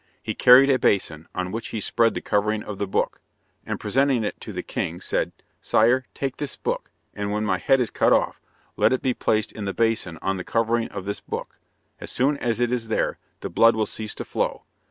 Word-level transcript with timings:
He 0.23 0.33
carried 0.33 0.71
a 0.71 0.79
basin, 0.79 1.27
on 1.35 1.51
which 1.51 1.67
he 1.67 1.79
spread 1.79 2.15
the 2.15 2.21
covering 2.21 2.63
of 2.63 2.79
the 2.79 2.87
book, 2.87 3.21
and 3.67 3.79
presenting 3.79 4.23
it 4.23 4.41
to 4.41 4.51
the 4.51 4.63
king, 4.63 4.99
said: 4.99 5.31
"Sire, 5.61 6.05
take 6.15 6.37
this 6.37 6.55
book, 6.55 6.89
and 7.13 7.31
when 7.31 7.45
my 7.45 7.59
head 7.59 7.79
is 7.79 7.91
cut 7.91 8.11
off, 8.11 8.41
let 8.77 8.93
it 8.93 9.03
be 9.03 9.13
placed 9.13 9.51
in 9.51 9.65
the 9.65 9.75
basin 9.75 10.17
on 10.19 10.37
the 10.37 10.43
covering 10.43 10.87
of 10.87 11.05
this 11.05 11.19
book; 11.21 11.59
as 11.99 12.11
soon 12.11 12.35
as 12.39 12.59
it 12.59 12.71
is 12.71 12.87
there, 12.87 13.19
the 13.41 13.49
blood 13.51 13.75
will 13.75 13.85
cease 13.85 14.15
to 14.15 14.25
flow. 14.25 14.63